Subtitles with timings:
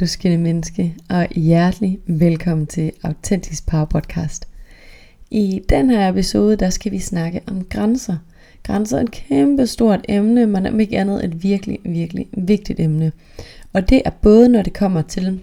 [0.00, 4.48] Du skønne menneske, og hjertelig velkommen til Autentisk Power Podcast.
[5.30, 8.16] I den her episode, der skal vi snakke om grænser.
[8.62, 13.12] Grænser er et kæmpe stort emne, men om ikke andet et virkelig, virkelig vigtigt emne.
[13.72, 15.40] Og det er både, når det kommer til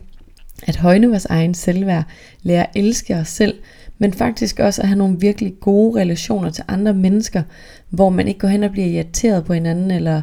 [0.68, 2.04] at højne vores egen selvværd,
[2.42, 3.56] lære at elske os selv,
[3.98, 7.44] men faktisk også at have nogle virkelig gode relationer til andre mennesker,
[7.90, 10.22] hvor man ikke går hen og bliver irriteret på hinanden, eller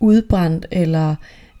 [0.00, 1.14] udbrændt, eller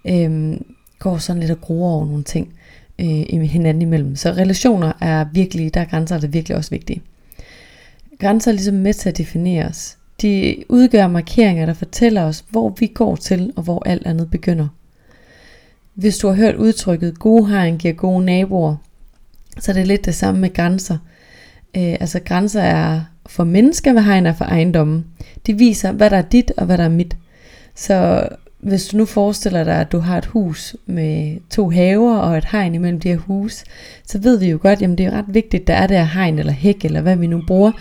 [0.08, 0.64] øhm,
[1.02, 2.52] går sådan lidt og gruer over nogle ting
[2.98, 4.16] øh, hinanden imellem.
[4.16, 7.02] Så relationer er virkelig, der er grænser, der er virkelig også vigtige.
[8.20, 9.96] Grænser er ligesom med til at definere os.
[10.22, 14.68] De udgør markeringer, der fortæller os, hvor vi går til, og hvor alt andet begynder.
[15.94, 18.76] Hvis du har hørt udtrykket, gode hegn giver gode naboer,
[19.58, 20.98] så er det lidt det samme med grænser.
[21.76, 25.04] Øh, altså grænser er for mennesker, hvad hegn er for ejendommen.
[25.46, 27.16] De viser, hvad der er dit, og hvad der er mit.
[27.74, 28.28] Så
[28.62, 32.44] hvis du nu forestiller dig, at du har et hus med to haver og et
[32.44, 33.64] hegn imellem de her hus,
[34.06, 36.38] så ved vi jo godt, at det er ret vigtigt, at der er der hegn
[36.38, 37.72] eller hæk, eller hvad vi nu bruger.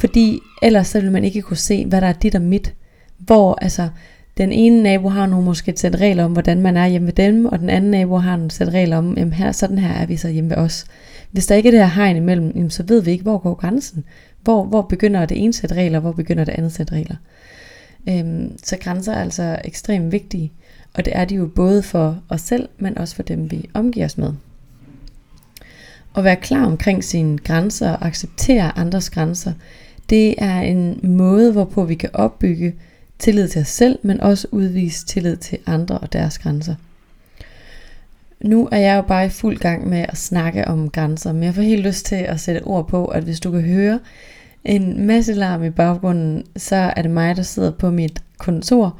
[0.00, 2.74] Fordi ellers så vil man ikke kunne se, hvad der er dit og mit.
[3.18, 3.88] Hvor altså,
[4.36, 7.12] den ene nabo har nu måske et sæt regler om, hvordan man er hjemme ved
[7.12, 10.06] dem, og den anden nabo har nogle sæt regler om, jamen her, sådan her er
[10.06, 10.84] vi så hjemme ved os.
[11.30, 13.54] Hvis der ikke er det her hegn imellem, jamen så ved vi ikke, hvor går
[13.54, 14.04] grænsen.
[14.42, 17.16] Hvor, hvor begynder det ene sæt regler, hvor begynder det andet sæt regler.
[18.08, 20.52] Øhm, så grænser er altså ekstremt vigtige,
[20.94, 24.06] og det er de jo både for os selv, men også for dem, vi omgiver
[24.06, 24.32] os med.
[26.16, 29.52] At være klar omkring sine grænser og acceptere andres grænser,
[30.10, 32.74] det er en måde, hvorpå vi kan opbygge
[33.18, 36.74] tillid til os selv, men også udvise tillid til andre og deres grænser.
[38.40, 41.54] Nu er jeg jo bare i fuld gang med at snakke om grænser, men jeg
[41.54, 44.00] får helt lyst til at sætte ord på, at hvis du kan høre
[44.64, 48.98] en masse larm i baggrunden, så er det mig, der sidder på mit kontor,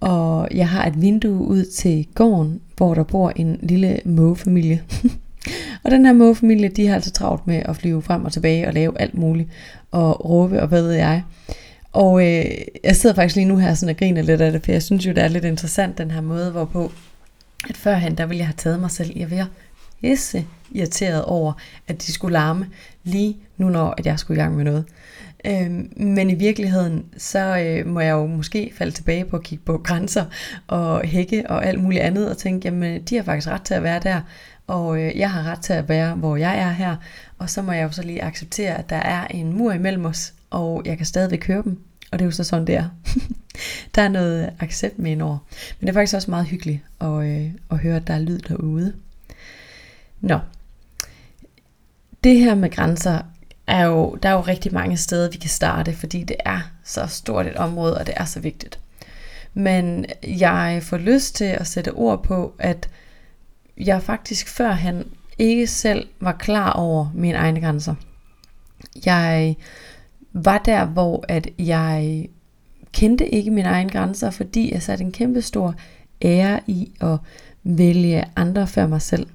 [0.00, 4.82] og jeg har et vindue ud til gården, hvor der bor en lille mågefamilie.
[5.84, 8.74] og den her mågefamilie, de har altså travlt med at flyve frem og tilbage og
[8.74, 9.48] lave alt muligt,
[9.90, 11.22] og råbe og hvad ved jeg.
[11.92, 12.44] Og øh,
[12.84, 15.06] jeg sidder faktisk lige nu her sådan og griner lidt af det, for jeg synes
[15.06, 16.92] jo, det er lidt interessant den her måde, hvorpå
[17.68, 19.46] at førhen, der ville jeg have taget mig selv i at være
[20.00, 21.52] pisse irriteret over,
[21.88, 22.66] at de skulle larme
[23.04, 24.84] lige nu, når at jeg skulle i gang med noget.
[25.46, 29.64] Øhm, men i virkeligheden, så øh, må jeg jo måske falde tilbage på at kigge
[29.64, 30.24] på grænser
[30.66, 33.82] og hække og alt muligt andet, og tænke, jamen de har faktisk ret til at
[33.82, 34.20] være der,
[34.66, 36.96] og øh, jeg har ret til at være, hvor jeg er her,
[37.38, 40.34] og så må jeg jo så lige acceptere, at der er en mur imellem os,
[40.50, 41.78] og jeg kan stadigvæk høre dem,
[42.12, 42.88] og det er jo så sådan, det er.
[43.94, 45.38] der er noget accept med indover.
[45.80, 48.38] Men det er faktisk også meget hyggeligt at, øh, at høre, at der er lyd
[48.38, 48.92] derude.
[50.20, 50.38] Nå,
[52.24, 53.18] det her med grænser
[53.66, 57.06] er jo, der er jo rigtig mange steder, vi kan starte, fordi det er så
[57.06, 58.78] stort et område, og det er så vigtigt.
[59.54, 62.88] Men jeg får lyst til at sætte ord på, at
[63.76, 65.04] jeg faktisk førhen
[65.38, 67.94] ikke selv var klar over mine egne grænser.
[69.06, 69.56] Jeg
[70.32, 72.28] var der, hvor at jeg
[72.92, 75.74] kendte ikke mine egne grænser, fordi jeg satte en kæmpe stor
[76.22, 77.18] ære i at
[77.64, 79.26] vælge andre før mig selv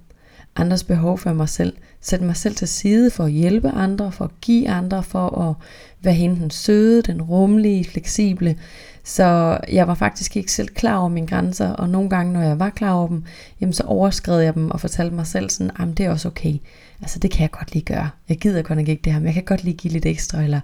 [0.56, 1.74] andres behov før mig selv.
[2.02, 5.56] Sætte mig selv til side for at hjælpe andre, for at give andre, for at
[6.02, 8.56] være hende den søde, den rummelige, fleksible.
[9.04, 12.60] Så jeg var faktisk ikke selv klar over mine grænser, og nogle gange, når jeg
[12.60, 13.24] var klar over dem,
[13.62, 16.54] jamen så overskred jeg dem og fortalte mig selv sådan, at det er også okay.
[17.02, 18.10] Altså det kan jeg godt lige gøre.
[18.30, 20.44] Jeg gider godt nok ikke det her, men jeg kan godt lige give lidt ekstra,
[20.44, 20.60] eller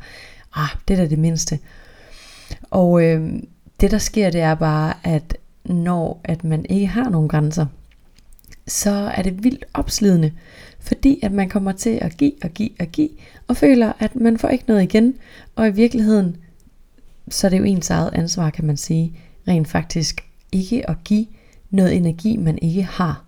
[0.56, 1.60] ah, det er da det mindste.
[2.72, 3.34] Og øh,
[3.82, 7.66] det der sker, det er bare, at når at man ikke har nogen grænser,
[8.68, 10.32] så er det vildt opslidende,
[10.80, 13.10] fordi at man kommer til at give og give og give,
[13.48, 15.14] og føler, at man får ikke noget igen,
[15.56, 16.38] og i virkeligheden,
[17.30, 21.26] så er det jo ens eget ansvar, kan man sige, rent faktisk ikke at give
[21.70, 23.26] noget energi, man ikke har.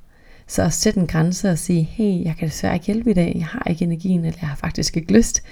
[0.47, 3.33] Så at sætte en grænse og sige, hey, jeg kan desværre ikke hjælpe i dag,
[3.35, 5.43] jeg har ikke energien, eller jeg har faktisk ikke lyst.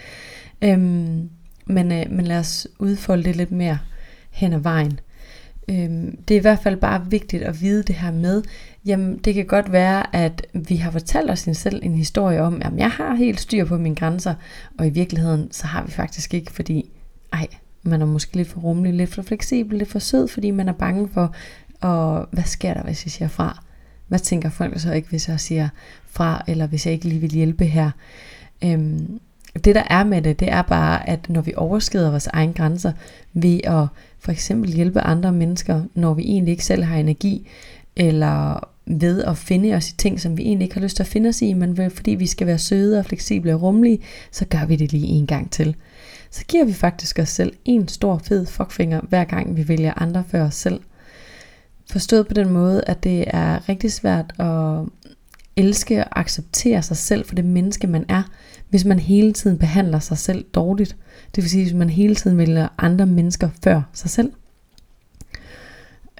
[0.61, 1.29] Øhm,
[1.65, 3.79] men, øh, men lad os udfolde det lidt mere
[4.29, 4.99] hen ad vejen.
[5.69, 8.43] Øhm, det er i hvert fald bare vigtigt at vide det her med,
[8.85, 12.71] jamen det kan godt være, at vi har fortalt os selv en historie om, at
[12.77, 14.33] jeg har helt styr på mine grænser,
[14.77, 16.89] og i virkeligheden så har vi faktisk ikke, fordi
[17.33, 17.47] ej,
[17.83, 20.73] man er måske lidt for rummelig, lidt for fleksibel, lidt for sød, fordi man er
[20.73, 21.35] bange for,
[21.81, 23.63] og hvad sker der, hvis jeg siger fra?
[24.07, 25.69] Hvad tænker folk så ikke, hvis jeg siger
[26.05, 27.91] fra, eller hvis jeg ikke lige vil hjælpe her?
[28.63, 29.19] Øhm,
[29.55, 32.91] det der er med det, det er bare, at når vi overskrider vores egne grænser
[33.33, 33.87] ved at
[34.19, 37.47] for eksempel hjælpe andre mennesker, når vi egentlig ikke selv har energi,
[37.95, 41.07] eller ved at finde os i ting, som vi egentlig ikke har lyst til at
[41.07, 43.99] finde os i, men fordi vi skal være søde og fleksible og rummelige,
[44.31, 45.75] så gør vi det lige en gang til.
[46.29, 50.23] Så giver vi faktisk os selv en stor fed fuckfinger, hver gang vi vælger andre
[50.27, 50.79] før os selv.
[51.91, 54.85] Forstået på den måde, at det er rigtig svært at
[55.55, 58.23] elske og acceptere sig selv for det menneske, man er,
[58.69, 60.95] hvis man hele tiden behandler sig selv dårligt.
[61.35, 64.31] Det vil sige, hvis man hele tiden vælger andre mennesker før sig selv.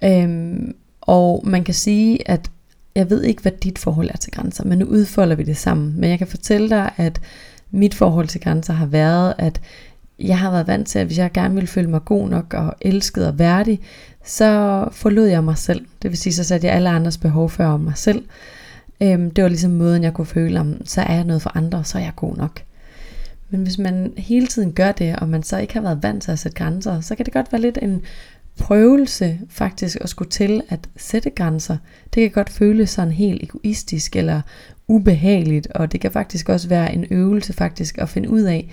[0.03, 2.51] Øhm, og man kan sige, at
[2.95, 5.93] jeg ved ikke, hvad dit forhold er til grænser, men nu udfolder vi det sammen.
[5.99, 7.21] Men jeg kan fortælle dig, at
[7.71, 9.61] mit forhold til grænser har været, at
[10.19, 12.73] jeg har været vant til, at hvis jeg gerne ville føle mig god nok og
[12.81, 13.79] elsket og værdig,
[14.25, 15.85] så forlod jeg mig selv.
[16.01, 18.23] Det vil sige, så satte jeg alle andres behov før mig selv.
[19.01, 21.83] Øhm, det var ligesom måden, jeg kunne føle, om så er jeg noget for andre,
[21.83, 22.61] så er jeg god nok.
[23.49, 26.31] Men hvis man hele tiden gør det, og man så ikke har været vant til
[26.31, 28.01] at sætte grænser, så kan det godt være lidt en
[28.59, 31.77] prøvelse faktisk at skulle til at sætte grænser.
[32.13, 34.41] Det kan godt føles sådan helt egoistisk eller
[34.87, 38.71] ubehageligt, og det kan faktisk også være en øvelse faktisk at finde ud af,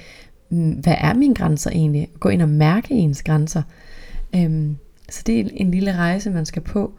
[0.50, 2.08] mm, hvad er mine grænser egentlig?
[2.20, 3.62] Gå ind og mærke ens grænser.
[4.34, 4.76] Øhm,
[5.10, 6.92] så det er en lille rejse, man skal på.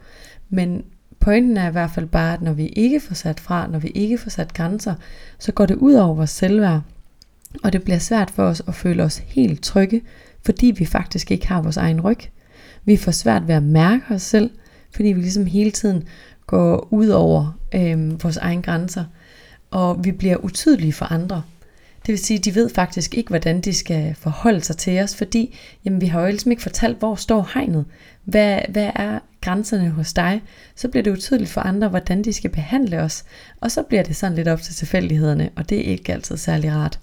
[0.50, 0.84] Men
[1.20, 3.88] pointen er i hvert fald bare, at når vi ikke får sat fra, når vi
[3.88, 4.94] ikke får sat grænser,
[5.38, 6.80] så går det ud over vores selvværd.
[7.62, 10.02] Og det bliver svært for os at føle os helt trygge,
[10.44, 12.18] fordi vi faktisk ikke har vores egen ryg.
[12.84, 14.50] Vi får svært ved at mærke os selv,
[14.90, 16.04] fordi vi ligesom hele tiden
[16.46, 19.04] går ud over øh, vores egen grænser,
[19.70, 21.42] og vi bliver utydelige for andre.
[22.06, 25.16] Det vil sige, at de ved faktisk ikke, hvordan de skal forholde sig til os,
[25.16, 27.84] fordi jamen, vi har jo ligesom ikke fortalt, hvor står hegnet.
[28.24, 30.42] Hvad, hvad er grænserne hos dig?
[30.76, 33.24] Så bliver det utydeligt for andre, hvordan de skal behandle os.
[33.60, 36.72] Og så bliver det sådan lidt op til tilfældighederne, og det er ikke altid særlig
[36.72, 36.98] rart.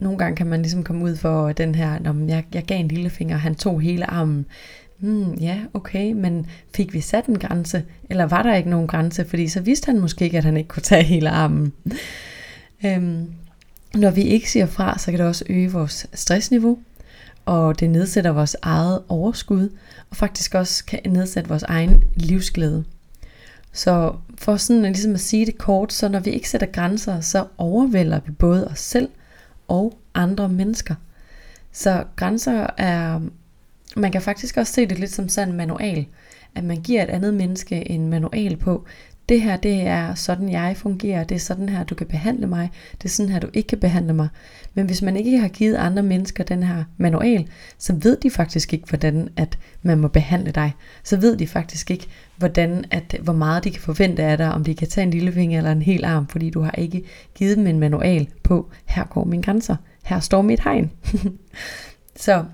[0.00, 2.88] Nogle gange kan man ligesom komme ud for den her, når jeg, jeg gav en
[2.88, 4.46] lillefinger, han tog hele armen.
[4.98, 9.24] Hmm, ja, okay, men fik vi sat en grænse, eller var der ikke nogen grænse,
[9.24, 11.72] fordi så vidste han måske ikke, at han ikke kunne tage hele armen.
[12.86, 13.26] øhm,
[13.94, 16.78] når vi ikke siger fra, så kan det også øge vores stressniveau,
[17.44, 19.68] og det nedsætter vores eget overskud,
[20.10, 22.84] og faktisk også kan nedsætte vores egen livsglæde.
[23.72, 27.44] Så for sådan ligesom at sige det kort, så når vi ikke sætter grænser, så
[27.58, 29.08] overvælder vi både os selv
[29.68, 30.94] og andre mennesker.
[31.72, 33.20] Så grænser er,
[33.96, 36.06] man kan faktisk også se det lidt som sådan en manual,
[36.54, 38.84] at man giver et andet menneske en manual på,
[39.28, 42.70] det her det er sådan jeg fungerer, det er sådan her du kan behandle mig,
[42.92, 44.28] det er sådan her du ikke kan behandle mig.
[44.74, 47.48] Men hvis man ikke har givet andre mennesker den her manual,
[47.78, 50.74] så ved de faktisk ikke, hvordan at man må behandle dig.
[51.02, 54.64] Så ved de faktisk ikke, hvordan at, hvor meget de kan forvente af dig, om
[54.64, 57.04] de kan tage en lille finger eller en hel arm, fordi du har ikke
[57.34, 60.90] givet dem en manual på, her går mine grænser, her står mit hegn.
[62.16, 62.44] så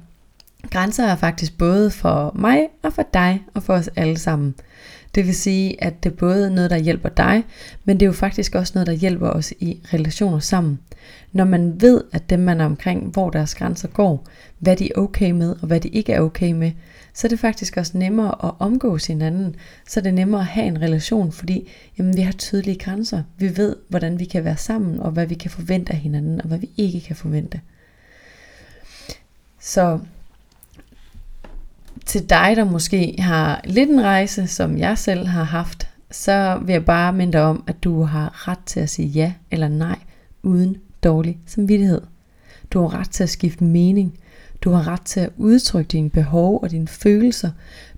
[0.71, 4.55] grænser er faktisk både for mig og for dig og for os alle sammen.
[5.15, 7.45] Det vil sige, at det både er noget, der hjælper dig,
[7.85, 10.79] men det er jo faktisk også noget, der hjælper os i relationer sammen.
[11.33, 14.27] Når man ved, at dem man er omkring, hvor deres grænser går,
[14.59, 16.73] hvad de er okay med og hvad de ikke er okay med,
[17.15, 19.57] så er det faktisk også nemmere at omgås hinanden.
[19.89, 21.69] Så er det nemmere at have en relation, fordi
[21.99, 23.23] jamen, vi har tydelige grænser.
[23.39, 26.49] Vi ved, hvordan vi kan være sammen, og hvad vi kan forvente af hinanden, og
[26.49, 27.61] hvad vi ikke kan forvente.
[29.61, 29.99] Så
[32.07, 36.73] til dig, der måske har lidt en rejse, som jeg selv har haft, så vil
[36.73, 39.99] jeg bare minde dig om, at du har ret til at sige ja eller nej,
[40.43, 42.01] uden dårlig samvittighed.
[42.71, 44.19] Du har ret til at skifte mening.
[44.63, 47.51] Du har ret til at udtrykke dine behov og dine følelser.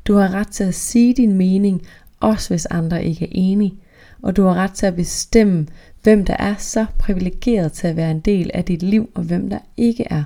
[0.04, 1.82] Du har ret til at sige din mening,
[2.20, 3.74] også hvis andre ikke er enige.
[4.22, 5.66] Og du har ret til at bestemme,
[6.02, 9.50] hvem der er så privilegeret til at være en del af dit liv, og hvem
[9.50, 10.24] der ikke er.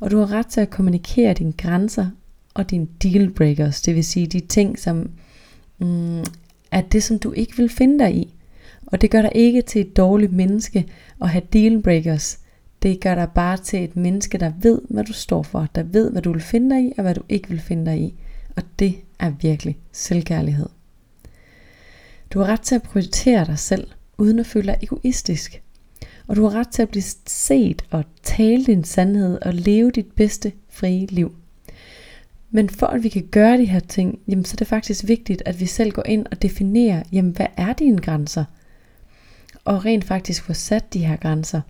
[0.00, 2.06] Og du har ret til at kommunikere dine grænser
[2.54, 5.10] og dine dealbreakers, det vil sige de ting, som
[5.78, 6.24] mm,
[6.70, 8.34] er det, som du ikke vil finde dig i.
[8.86, 10.86] Og det gør dig ikke til et dårligt menneske
[11.22, 12.38] at have dealbreakers.
[12.82, 16.10] Det gør dig bare til et menneske, der ved, hvad du står for, der ved,
[16.10, 18.14] hvad du vil finde dig i, og hvad du ikke vil finde dig i.
[18.56, 20.68] Og det er virkelig selvkærlighed.
[22.30, 23.86] Du har ret til at prioritere dig selv,
[24.18, 25.62] uden at føle dig egoistisk.
[26.26, 30.12] Og du har ret til at blive set og tale din sandhed og leve dit
[30.16, 31.34] bedste frie liv.
[32.54, 35.42] Men for at vi kan gøre de her ting, jamen, så er det faktisk vigtigt,
[35.46, 38.44] at vi selv går ind og definerer, jamen, hvad er dine grænser?
[39.64, 41.60] Og rent faktisk få sat de her grænser.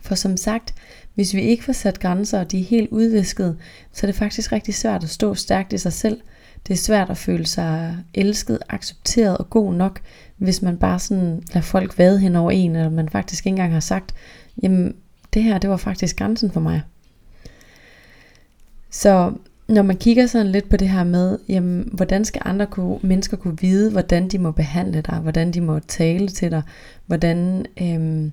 [0.00, 0.74] For som sagt,
[1.14, 3.56] hvis vi ikke får sat grænser, og de er helt udvisket,
[3.92, 6.20] så er det faktisk rigtig svært at stå stærkt i sig selv.
[6.66, 10.00] Det er svært at føle sig elsket, accepteret og god nok,
[10.36, 13.72] hvis man bare sådan lader folk vade hen over en, eller man faktisk ikke engang
[13.72, 14.14] har sagt,
[14.62, 14.96] jamen
[15.34, 16.82] det her, det var faktisk grænsen for mig.
[18.90, 19.32] Så
[19.68, 23.36] når man kigger sådan lidt på det her med, jamen, hvordan skal andre kunne, mennesker
[23.36, 26.62] kunne vide, hvordan de må behandle dig, hvordan de må tale til dig,
[27.06, 28.32] hvordan, øhm,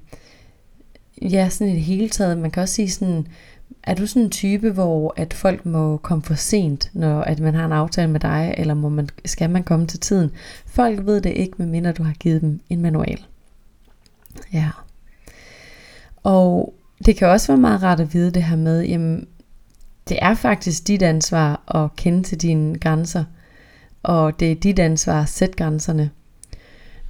[1.22, 3.27] ja, sådan i det hele taget, man kan også sige sådan,
[3.84, 7.54] Er du sådan en type, hvor at folk må komme for sent, når at man
[7.54, 10.32] har en aftale med dig, eller må man, skal man komme til tiden?
[10.65, 13.25] Folk ved det ikke, medmindre du har givet dem en manual.
[14.54, 14.70] Ja.
[16.24, 16.74] Og
[17.06, 19.27] det kan også være meget rart at vide det her med, jamen,
[20.09, 23.24] det er faktisk dit ansvar at kende til dine grænser,
[24.03, 26.09] og det er dit ansvar at sætte grænserne.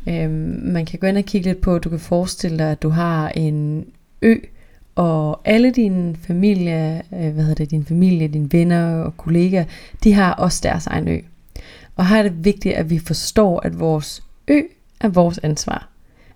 [0.07, 2.81] Øhm, man kan gå ind og kigge lidt på, at du kan forestille dig, at
[2.81, 3.85] du har en
[4.21, 4.35] ø,
[4.95, 9.65] og alle dine familie, øh, hvad hedder det, din familie, dine venner og kollegaer,
[10.03, 11.19] de har også deres egen ø.
[11.95, 14.61] Og her er det vigtigt, at vi forstår, at vores ø
[14.99, 15.89] er vores ansvar,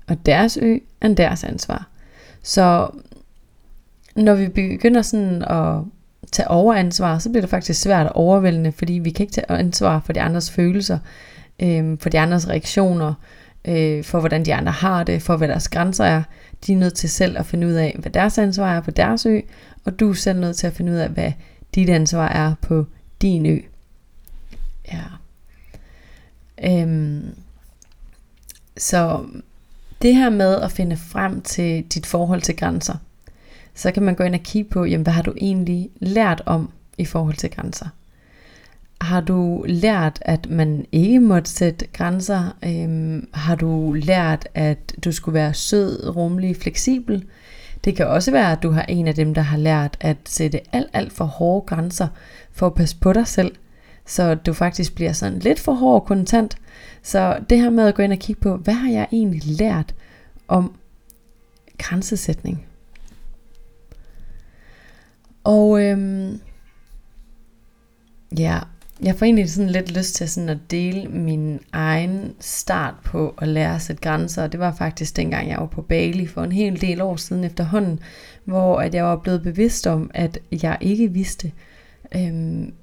[0.08, 1.88] og deres ø er deres ansvar.
[2.44, 2.90] Så
[4.16, 5.84] når vi begynder sådan at
[6.32, 10.02] tage overansvar, så bliver det faktisk svært og overvældende, fordi vi kan ikke tage ansvar
[10.06, 11.00] for de andres følelser,
[11.60, 13.14] øh, for de andres reaktioner,
[13.66, 16.24] øh, for hvordan de andre har det, for hvad deres grænser er.
[16.68, 19.26] De er nødt til selv at finde ud af, hvad deres ansvar er på deres
[19.26, 19.40] ø,
[19.86, 21.32] og du er selv nødt til at finde ud af, hvad
[21.76, 22.86] dit ansvar er på
[23.22, 23.60] din ø.
[24.94, 25.04] Ja.
[26.64, 27.36] Øhm,
[28.78, 29.26] så
[30.02, 32.96] det her med at finde frem til dit forhold til grænser,
[33.80, 36.70] så kan man gå ind og kigge på, jamen, hvad har du egentlig lært om
[36.98, 37.88] i forhold til grænser?
[39.02, 42.56] Har du lært, at man ikke måtte sætte grænser?
[42.66, 47.26] Øhm, har du lært, at du skulle være sød, rummelig, fleksibel?
[47.86, 50.76] Det kan også være, at du har en af dem, der har lært at sætte
[50.76, 52.08] alt, alt for hårde grænser
[52.52, 53.56] for at passe på dig selv.
[54.06, 56.58] Så du faktisk bliver sådan lidt for hård og kontant.
[57.04, 59.96] Så det her med at gå ind og kigge på, hvad har jeg egentlig lært
[60.48, 60.76] om
[61.78, 62.69] grænsesætning?
[65.44, 66.40] Og øhm,
[68.38, 68.60] ja,
[69.04, 73.48] jeg får egentlig sådan lidt lyst til sådan at dele min egen start på at
[73.48, 74.48] lære at sætte grænser.
[74.48, 78.00] Det var faktisk dengang jeg var på Bali for en hel del år siden efterhånden,
[78.46, 81.52] hvor at jeg var blevet bevidst om, at jeg ikke vidste,
[82.16, 82.74] øhm,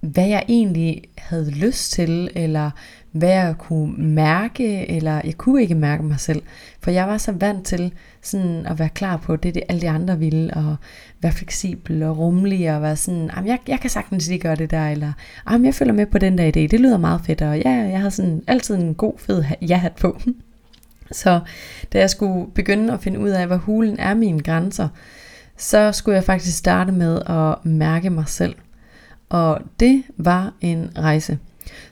[0.00, 2.70] hvad jeg egentlig havde lyst til, eller
[3.18, 6.42] hvad jeg kunne mærke, eller jeg kunne ikke mærke mig selv.
[6.80, 7.92] For jeg var så vant til
[8.22, 10.76] sådan at være klar på det, det alle de andre ville, og
[11.22, 14.88] være fleksibel og rummelig, og være sådan, jeg, jeg kan sagtens lige gøre det der,
[14.88, 15.12] eller
[15.64, 18.10] jeg følger med på den der idé, det lyder meget fedt, og ja, jeg havde
[18.10, 20.20] sådan altid en god, fed ja-hat på.
[21.12, 21.40] Så
[21.92, 24.88] da jeg skulle begynde at finde ud af, hvad hulen er mine grænser,
[25.56, 28.54] så skulle jeg faktisk starte med at mærke mig selv.
[29.28, 31.38] Og det var en rejse.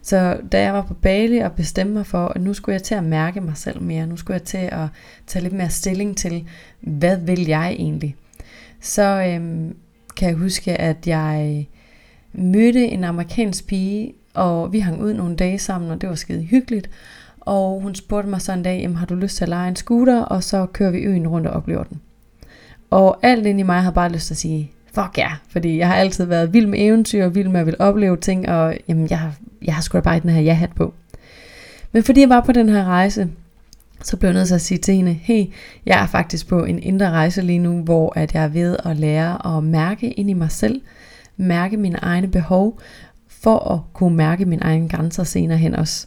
[0.03, 2.95] Så da jeg var på Bali og bestemte mig for, at nu skulle jeg til
[2.95, 4.89] at mærke mig selv mere, nu skulle jeg til at
[5.27, 6.49] tage lidt mere stilling til,
[6.81, 8.17] hvad vil jeg egentlig?
[8.81, 9.77] Så øhm,
[10.17, 11.67] kan jeg huske, at jeg
[12.33, 16.43] mødte en amerikansk pige, og vi hang ud nogle dage sammen, og det var skide
[16.43, 16.91] hyggeligt.
[17.41, 19.77] Og hun spurgte mig så en dag, jamen, har du lyst til at lege en
[19.77, 22.01] scooter, og så kører vi øen rundt og oplever den.
[22.91, 25.79] Og alt ind i mig havde bare lyst til at sige, fuck ja, yeah, fordi
[25.79, 28.77] jeg har altid været vild med eventyr, og vild med at vil opleve ting, og
[28.89, 29.33] jamen, jeg,
[29.63, 30.95] jeg har sgu da bare den her ja-hat på.
[31.93, 33.29] Men fordi jeg var på den her rejse,
[34.03, 35.47] så blev jeg nødt til at sige til hende, hey,
[35.87, 38.97] jeg er faktisk på en indre rejse lige nu, hvor at jeg er ved at
[38.97, 40.81] lære at mærke ind i mig selv,
[41.37, 42.81] mærke mine egne behov,
[43.29, 46.07] for at kunne mærke mine egne grænser senere hen også.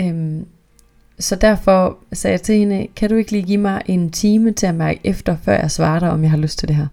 [0.00, 0.46] Øhm,
[1.18, 4.66] så derfor sagde jeg til hende, kan du ikke lige give mig en time til
[4.66, 6.86] at mærke efter, før jeg svarer dig, om jeg har lyst til det her?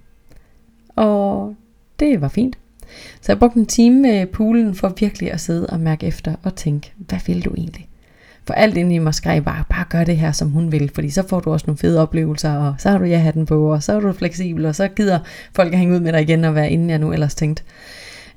[0.97, 1.55] Og
[1.99, 2.57] det var fint.
[3.21, 6.55] Så jeg brugte en time med poolen for virkelig at sidde og mærke efter og
[6.55, 7.87] tænke, hvad vil du egentlig?
[8.47, 11.09] For alt inde i mig skrev bare, bare gør det her, som hun vil, fordi
[11.09, 13.83] så får du også nogle fede oplevelser, og så har du ja hatten på, og
[13.83, 15.19] så er du fleksibel, og så gider
[15.53, 17.63] folk at hænge ud med dig igen og være inden jeg nu ellers tænkte.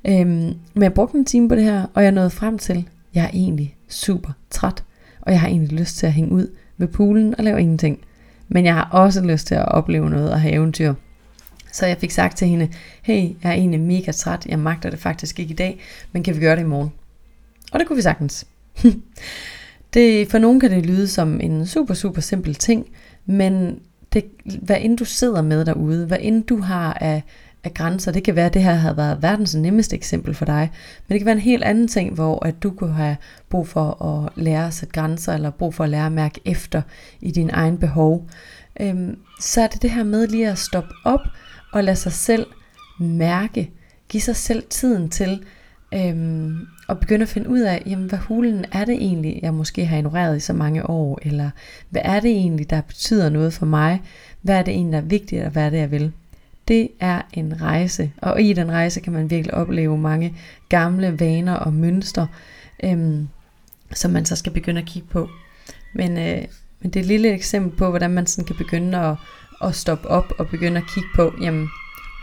[0.07, 3.23] Øhm, men jeg brugte en time på det her, og jeg nåede frem til, jeg
[3.23, 4.83] er egentlig super træt,
[5.21, 7.99] og jeg har egentlig lyst til at hænge ud ved poolen og lave ingenting.
[8.47, 10.93] Men jeg har også lyst til at opleve noget og have eventyr.
[11.71, 12.69] Så jeg fik sagt til hende,
[13.01, 15.79] hey, jeg er egentlig mega træt, jeg magter det faktisk ikke i dag,
[16.11, 16.91] men kan vi gøre det i morgen?
[17.71, 18.47] Og det kunne vi sagtens.
[19.93, 22.87] det, for nogen kan det lyde som en super, super simpel ting,
[23.25, 23.79] men
[24.13, 24.25] det,
[24.61, 27.23] hvad end du sidder med derude, hvad end du har af,
[27.63, 30.71] af grænser, det kan være, at det her havde været verdens nemmeste eksempel for dig,
[31.07, 33.17] men det kan være en helt anden ting, hvor at du kunne have
[33.49, 36.81] brug for at lære at sætte grænser, eller brug for at lære at mærke efter
[37.21, 38.29] i din egen behov.
[38.79, 41.21] Øhm, så er det det her med lige at stoppe op,
[41.73, 42.45] og lade sig selv
[42.99, 43.71] mærke,
[44.09, 45.43] give sig selv tiden til
[45.93, 49.85] øhm, at begynde at finde ud af, jamen, hvad hulen er det egentlig, jeg måske
[49.85, 51.49] har ignoreret i så mange år, eller
[51.89, 54.01] hvad er det egentlig, der betyder noget for mig,
[54.41, 56.11] hvad er det egentlig, der er vigtigt, og hvad er det, jeg vil.
[56.67, 60.35] Det er en rejse, og i den rejse kan man virkelig opleve mange
[60.69, 62.27] gamle vaner og mønstre,
[62.83, 63.27] øhm,
[63.93, 65.29] som man så skal begynde at kigge på.
[65.93, 66.43] Men, øh,
[66.81, 69.15] men det er et lille eksempel på, hvordan man sådan kan begynde at
[69.63, 71.69] at stoppe op og begynde at kigge på, jamen,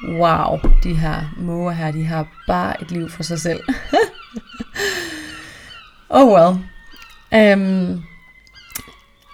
[0.08, 3.60] wow, de her måger her, de har bare et liv for sig selv.
[6.08, 6.58] oh well.
[7.32, 8.02] Um,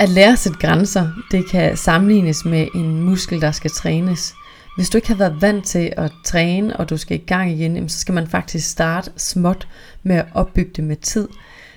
[0.00, 4.34] at lære sit grænser, det kan sammenlignes med en muskel, der skal trænes.
[4.76, 7.88] Hvis du ikke har været vant til at træne, og du skal i gang igen,
[7.88, 9.68] så skal man faktisk starte småt
[10.02, 11.28] med at opbygge det med tid.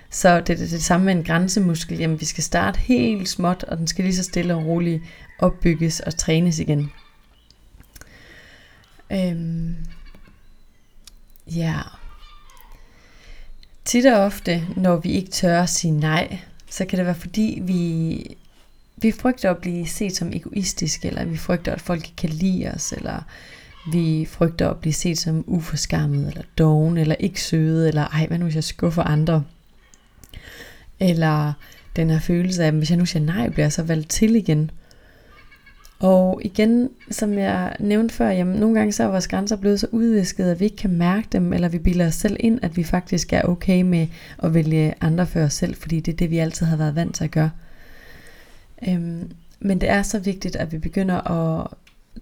[0.09, 1.97] Så det er det, det samme med en grænsemuskel.
[1.97, 5.03] Jamen, vi skal starte helt småt, og den skal lige så stille og roligt
[5.39, 6.91] opbygges og trænes igen.
[9.11, 9.75] Øhm,
[11.47, 11.79] ja.
[13.85, 16.39] Tit og ofte, når vi ikke tør at sige nej,
[16.69, 18.37] så kan det være fordi, vi,
[18.97, 22.71] vi frygter at blive set som egoistiske, eller vi frygter, at folk ikke kan lide
[22.71, 23.23] os, eller
[23.91, 28.37] vi frygter at blive set som uforskammet, eller doven, eller ikke søde, eller ej, hvad
[28.37, 29.43] nu hvis jeg skuffer andre?
[30.99, 31.53] Eller
[31.95, 34.35] den her følelse af, at hvis jeg nu siger nej, bliver jeg så valgt til
[34.35, 34.71] igen.
[35.99, 39.87] Og igen, som jeg nævnte før, jamen, nogle gange så er vores grænser blevet så
[39.91, 42.83] udvisket, at vi ikke kan mærke dem, eller vi bilder os selv ind, at vi
[42.83, 44.07] faktisk er okay med
[44.43, 47.15] at vælge andre for os selv, fordi det er det, vi altid har været vant
[47.15, 47.49] til at gøre.
[48.87, 51.67] Øhm, men det er så vigtigt, at vi begynder at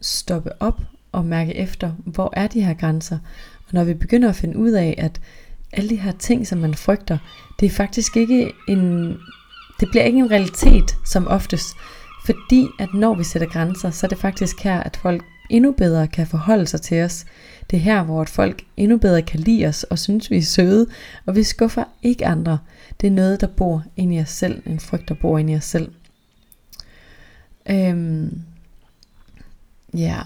[0.01, 3.17] stoppe op og mærke efter, hvor er de her grænser.
[3.67, 5.22] Og når vi begynder at finde ud af, at
[5.72, 7.17] alle de her ting, som man frygter,
[7.60, 9.08] det er faktisk ikke en,
[9.79, 11.67] det bliver ikke en realitet som oftest,
[12.25, 16.08] fordi at når vi sætter grænser, så er det faktisk her, at folk endnu bedre
[16.08, 17.25] kan forholde sig til os.
[17.72, 20.41] Det er her, hvor at folk endnu bedre kan lide os og synes, vi er
[20.41, 20.88] søde,
[21.25, 22.58] og vi skuffer ikke andre.
[23.01, 25.55] Det er noget, der bor inde i os selv, en frygt, der bor inde i
[25.55, 25.91] os selv.
[27.70, 28.41] Øhm,
[29.94, 30.20] ja,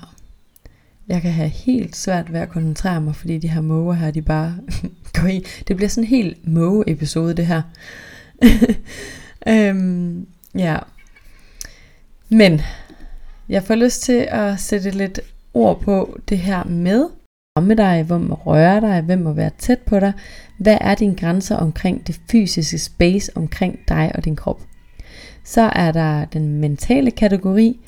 [1.08, 4.22] jeg kan have helt svært ved at koncentrere mig, fordi de her måger her, de
[4.22, 4.58] bare
[5.22, 5.46] går i.
[5.68, 7.62] Det bliver sådan en helt måge-episode, det her.
[9.48, 10.78] øhm, ja,
[12.30, 12.62] men
[13.50, 15.20] jeg får lyst til at sætte lidt
[15.54, 17.06] ord på det her med
[17.62, 20.14] med dig, hvem må røre dig, hvem må være tæt på dig.
[20.58, 24.62] Hvad er dine grænser omkring det fysiske space omkring dig og din krop?
[25.44, 27.80] Så er der den mentale kategori,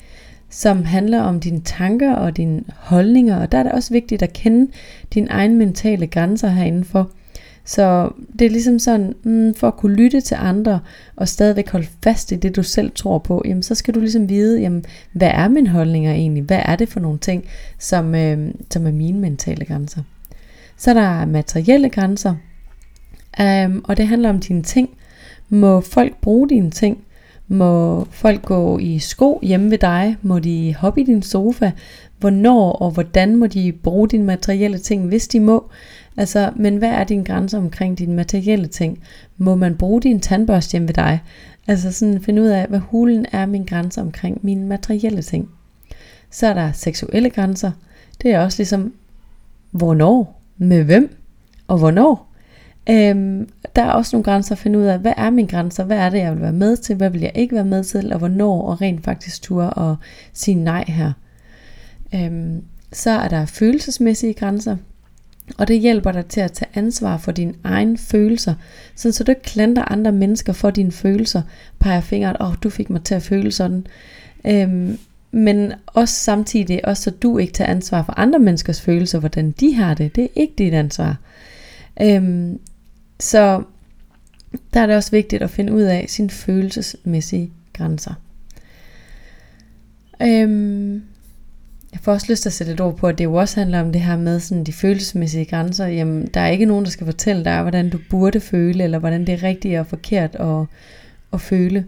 [0.50, 4.32] som handler om dine tanker og dine holdninger, og der er det også vigtigt at
[4.32, 4.72] kende
[5.14, 7.10] dine egne mentale grænser herindenfor.
[7.64, 10.80] Så det er ligesom sådan, mm, for at kunne lytte til andre
[11.16, 14.28] og stadigvæk holde fast i det, du selv tror på, jamen så skal du ligesom
[14.28, 16.42] vide, jamen, hvad er mine holdninger egentlig?
[16.42, 17.44] Hvad er det for nogle ting,
[17.78, 20.02] som, øh, som er mine mentale grænser?
[20.76, 22.34] Så er der materielle grænser,
[23.40, 24.90] um, og det handler om dine ting.
[25.48, 26.98] Må folk bruge dine ting?
[27.48, 30.16] Må folk gå i sko hjemme ved dig?
[30.22, 31.70] Må de hoppe i din sofa?
[32.18, 35.70] Hvornår og hvordan må de bruge dine materielle ting, hvis de må?
[36.16, 39.02] Altså, men hvad er dine grænser omkring dine materielle ting?
[39.36, 41.22] Må man bruge din tandbørste hjemme ved dig?
[41.66, 45.50] Altså sådan finde ud af, hvad hulen er min grænse omkring mine materielle ting.
[46.30, 47.70] Så er der seksuelle grænser.
[48.22, 48.92] Det er også ligesom,
[49.70, 51.16] hvornår, med hvem
[51.68, 52.32] og hvornår.
[52.90, 55.98] Øhm, der er også nogle grænser at finde ud af, hvad er mine grænser, hvad
[55.98, 58.18] er det, jeg vil være med til, hvad vil jeg ikke være med til, og
[58.18, 59.96] hvornår, og rent faktisk turde og
[60.32, 61.12] sige nej her.
[62.14, 64.76] Øhm, så er der følelsesmæssige grænser,
[65.58, 68.54] og det hjælper dig til at tage ansvar for dine egne følelser,
[68.96, 71.42] sådan så du ikke klandrer andre mennesker for dine følelser,
[71.78, 73.86] peger fingeren, åh, oh, du fik mig til at føle sådan.
[74.46, 74.98] Øhm,
[75.32, 79.74] men også samtidig, også så du ikke tager ansvar for andre menneskers følelser, hvordan de
[79.74, 80.16] har det.
[80.16, 81.16] Det er ikke dit ansvar.
[82.02, 82.58] Øhm,
[83.20, 83.62] så
[84.74, 88.14] der er det også vigtigt at finde ud af sine følelsesmæssige grænser.
[90.22, 91.02] Øhm,
[91.92, 93.80] jeg får også lyst til at sætte et ord på, at det jo også handler
[93.80, 95.86] om det her med sådan de følelsesmæssige grænser.
[95.86, 99.26] Jamen, der er ikke nogen, der skal fortælle dig, hvordan du burde føle, eller hvordan
[99.26, 100.66] det er rigtigt og forkert at,
[101.32, 101.86] at føle.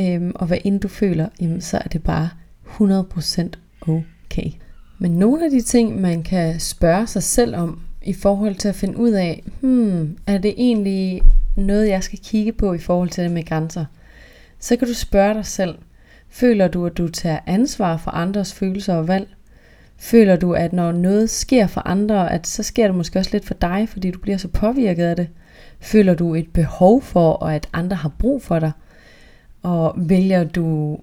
[0.00, 2.28] Øhm, og hvad end du føler, jamen, så er det bare
[2.66, 3.48] 100%
[3.80, 4.50] okay.
[4.98, 8.74] Men nogle af de ting, man kan spørge sig selv om, i forhold til at
[8.74, 11.22] finde ud af, hmm, er det egentlig
[11.56, 13.84] noget, jeg skal kigge på i forhold til det med grænser?
[14.58, 15.74] Så kan du spørge dig selv,
[16.28, 19.28] føler du, at du tager ansvar for andres følelser og valg?
[20.02, 23.44] Føler du, at når noget sker for andre, at så sker det måske også lidt
[23.44, 25.28] for dig, fordi du bliver så påvirket af det?
[25.80, 28.72] Føler du et behov for, og at andre har brug for dig?
[29.62, 30.98] Og vælger du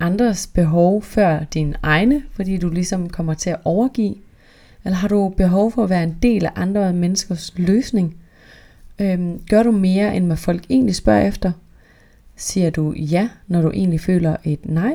[0.00, 4.14] andres behov før din egne, fordi du ligesom kommer til at overgive?
[4.84, 8.16] Eller har du behov for at være en del af andre menneskers løsning?
[8.98, 11.52] Øhm, gør du mere, end hvad folk egentlig spørger efter?
[12.36, 14.94] Siger du ja, når du egentlig føler et nej?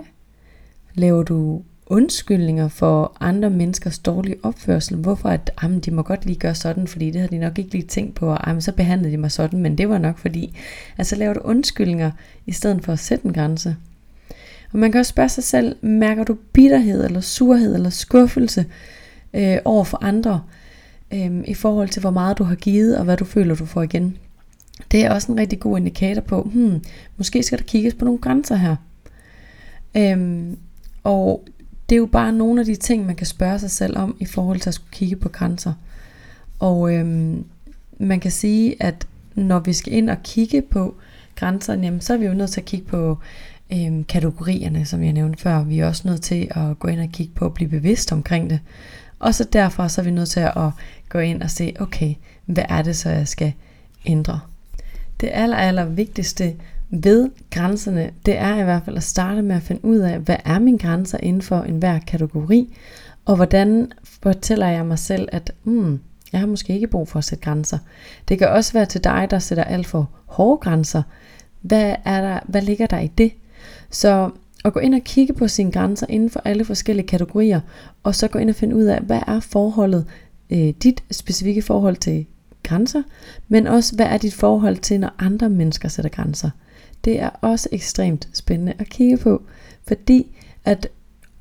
[0.94, 4.97] Laver du undskyldninger for andre menneskers dårlige opførsel.
[4.97, 7.71] Hvorfor at jamen, de må godt lige gøre sådan, fordi det havde de nok ikke
[7.71, 10.58] lige tænkt på, og jamen, så behandlede de mig sådan, men det var nok fordi.
[10.97, 12.12] Altså laver du undskyldninger,
[12.45, 13.75] i stedet for at sætte en grænse.
[14.71, 18.65] Og man kan også spørge sig selv, mærker du bitterhed, eller surhed, eller skuffelse,
[19.34, 20.41] øh, over for andre,
[21.13, 23.82] øh, i forhold til hvor meget du har givet, og hvad du føler, du får
[23.82, 24.17] igen.
[24.91, 26.84] Det er også en rigtig god indikator på, hmm,
[27.17, 28.75] måske skal der kigges på nogle grænser her.
[29.97, 30.58] Øhm,
[31.04, 31.45] og
[31.89, 34.25] det er jo bare nogle af de ting, man kan spørge sig selv om i
[34.25, 35.73] forhold til at skulle kigge på grænser.
[36.60, 37.45] Og øhm,
[37.97, 40.95] man kan sige, at når vi skal ind og kigge på
[41.36, 43.17] grænserne, jamen, så er vi jo nødt til at kigge på
[43.73, 45.63] øhm, kategorierne, som jeg nævnte før.
[45.63, 48.49] Vi er også nødt til at gå ind og kigge på at blive bevidst omkring
[48.49, 48.60] det.
[49.19, 50.71] Og så derfor så er vi nødt til at
[51.10, 52.13] gå ind og se, okay,
[52.45, 53.54] hvad er det så, jeg skal
[54.06, 54.39] ændre?
[55.21, 56.56] Det aller, aller vigtigste
[56.89, 60.38] ved grænserne, det er i hvert fald at starte med at finde ud af, hvad
[60.45, 62.75] er mine grænser inden for enhver kategori,
[63.25, 65.99] og hvordan fortæller jeg mig selv, at hmm,
[66.32, 67.78] jeg har måske ikke brug for at sætte grænser.
[68.28, 71.02] Det kan også være til dig, der sætter alt for hårde grænser.
[71.62, 73.32] Hvad, er der, hvad ligger der i det?
[73.89, 74.30] Så
[74.65, 77.60] at gå ind og kigge på sine grænser inden for alle forskellige kategorier,
[78.04, 80.06] og så gå ind og finde ud af, hvad er forholdet,
[80.49, 82.25] øh, dit specifikke forhold til
[82.63, 83.04] grænser,
[83.47, 86.49] men også hvad er dit forhold til, når andre mennesker sætter grænser.
[87.06, 89.44] Det er også ekstremt spændende at kigge på,
[89.88, 90.28] fordi
[90.66, 90.88] at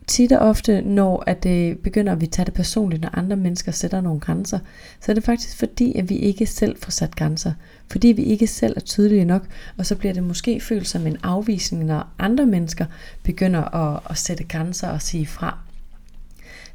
[0.08, 3.72] tit og ofte, når at det begynder, at vi tager det personligt, når andre mennesker
[3.72, 4.58] sætter nogle grænser,
[5.00, 7.52] så er det faktisk fordi, at vi ikke selv får sat grænser.
[7.90, 11.16] Fordi vi ikke selv er tydelige nok, og så bliver det måske følt som en
[11.22, 12.84] afvisning, når andre mennesker
[13.22, 15.58] begynder at, at sætte grænser og sige fra.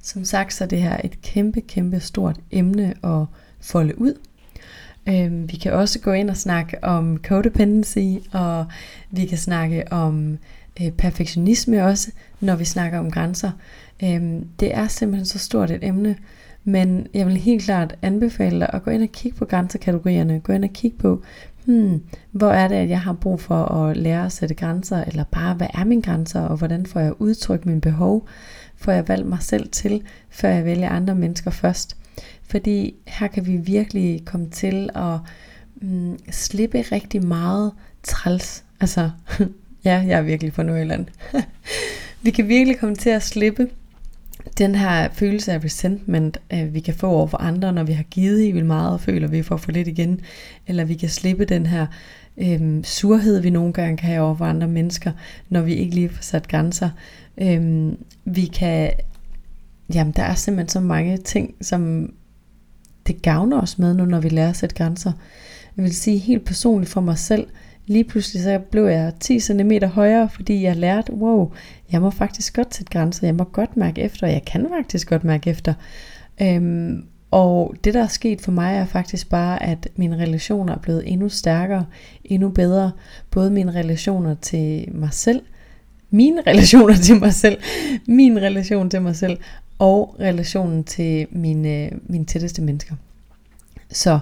[0.02, 3.26] Som sagt, så er det her et kæmpe, kæmpe stort emne at
[3.62, 4.14] folde ud.
[5.10, 8.66] Øhm, vi kan også gå ind og snakke om codependency, og
[9.12, 10.38] vi kan snakke om
[10.82, 13.52] øh, perfektionisme også, når vi snakker om grænser.
[14.04, 16.16] Øhm, det er simpelthen så stort et emne,
[16.64, 20.40] men jeg vil helt klart anbefale dig at gå ind og kigge på grænsekategorierne.
[20.40, 21.24] Gå ind og kigge på,
[21.66, 25.24] hmm, hvor er det, at jeg har brug for at lære at sætte grænser, eller
[25.32, 28.28] bare, hvad er mine grænser, og hvordan får jeg udtrykt mine behov?
[28.76, 31.98] Får jeg valgt mig selv til, før jeg vælger andre mennesker først?
[32.44, 35.20] Fordi her kan vi virkelig komme til at
[35.76, 37.72] mm, slippe rigtig meget
[38.04, 38.64] træls.
[38.80, 39.10] Altså,
[39.86, 41.06] ja, jeg er virkelig fra Nordjylland.
[42.24, 43.68] vi kan virkelig komme til at slippe
[44.58, 48.04] den her følelse af resentment, øh, vi kan få over for andre, når vi har
[48.04, 50.22] givet helt vildt meget og føler, at vi får for lidt igen.
[50.68, 51.86] Eller vi kan slippe den her
[52.38, 55.12] øhm, surhed, vi nogle gange kan have over for andre mennesker,
[55.50, 56.90] når vi ikke lige får sat grænser.
[57.38, 58.92] Øhm, vi kan,
[59.96, 62.14] jamen der er simpelthen så mange ting, som
[63.08, 65.12] det gavner os med nu, når vi lærer at sætte grænser.
[65.78, 67.48] Jeg vil sige helt personligt for mig selv,
[67.86, 71.52] lige pludselig så blev jeg 10 cm højere, fordi jeg lærte, wow,
[71.92, 75.10] jeg må faktisk godt sætte grænser, jeg må godt mærke efter, og jeg kan faktisk
[75.10, 75.74] godt mærke efter.
[76.42, 80.80] Øhm, og det der er sket for mig er faktisk bare, at mine relationer er
[80.80, 81.86] blevet endnu stærkere,
[82.24, 82.92] endnu bedre.
[83.32, 85.42] Både mine relationer til mig selv,
[86.14, 87.58] mine relationer til mig selv,
[88.08, 89.38] min relation til mig selv,
[89.80, 92.96] og relationen til mine, mine tætteste mennesker.
[93.92, 94.20] Så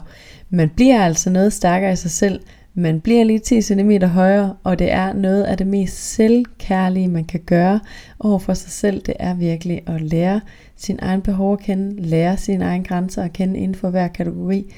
[0.49, 2.39] man bliver altså noget stærkere i sig selv,
[2.73, 7.25] man bliver lige 10 cm højere, og det er noget af det mest selvkærlige, man
[7.25, 7.79] kan gøre
[8.19, 9.01] over for sig selv.
[9.01, 10.41] Det er virkelig at lære
[10.75, 14.73] sin egen behov at kende, lære sine egne grænser at kende inden for hver kategori,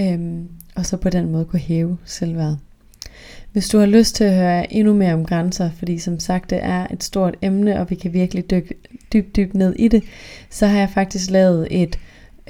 [0.00, 2.56] øhm, og så på den måde kunne hæve selvværd.
[3.52, 6.58] Hvis du har lyst til at høre endnu mere om grænser, fordi som sagt det
[6.62, 8.74] er et stort emne, og vi kan virkelig dykke
[9.12, 10.02] dybt, dybt ned i det,
[10.50, 11.98] så har jeg faktisk lavet et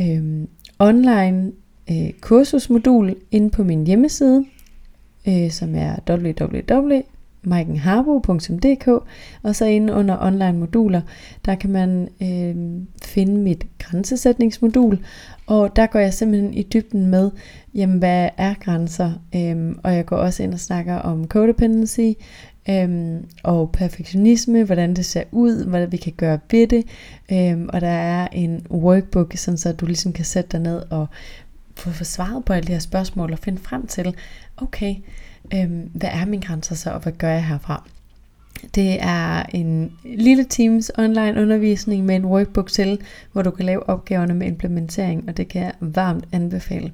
[0.01, 0.47] øh,
[0.79, 1.53] online
[1.91, 4.45] øh, kursusmodul inde på min hjemmeside,
[5.29, 7.01] øh, som er www
[7.43, 8.89] maikenharbo.dk
[9.43, 11.01] og så inde under online moduler,
[11.45, 12.55] der kan man øh,
[13.03, 14.99] finde mit grænsesætningsmodul,
[15.47, 17.31] og der går jeg simpelthen i dybden med,
[17.75, 22.11] jamen hvad er grænser, øhm, og jeg går også ind og snakker om codependency,
[22.69, 26.85] øhm, og perfektionisme, hvordan det ser ud, hvad vi kan gøre ved det,
[27.33, 31.07] øhm, og der er en workbook, sådan så du ligesom kan sætte dig ned og
[31.77, 34.15] få svaret på alle de her spørgsmål, og finde frem til,
[34.57, 34.95] okay,
[35.55, 37.89] øhm, hvad er mine grænser så, og hvad gør jeg herfra?
[38.75, 43.01] Det er en lille Teams online undervisning med en workbook til,
[43.33, 46.93] hvor du kan lave opgaverne med implementering, og det kan jeg varmt anbefale.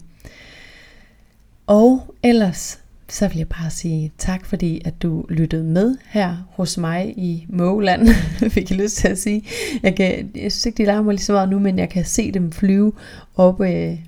[1.67, 6.79] Og ellers så vil jeg bare sige tak, fordi at du lyttede med her hos
[6.79, 8.09] mig i Måland,
[8.55, 9.45] fik jeg lyst til at sige.
[9.83, 12.33] Jeg, kan, jeg synes ikke, de larmer lige så meget nu, men jeg kan se
[12.33, 12.93] dem flyve
[13.37, 13.99] op, øh,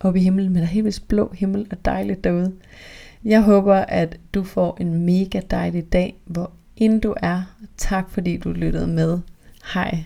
[0.00, 2.52] op i himlen, med der helt blå himmel og dejligt derude.
[3.24, 7.42] Jeg håber, at du får en mega dejlig dag, hvor end du er.
[7.76, 9.18] Tak fordi du lyttede med.
[9.74, 10.04] Hej.